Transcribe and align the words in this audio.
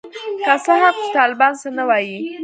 که 0.45 0.53
څه 0.65 0.73
هم 0.81 0.93
چي 1.01 1.07
طالبان 1.17 1.53
څه 1.61 1.69
نه 1.77 1.83
وايي. 1.89 2.17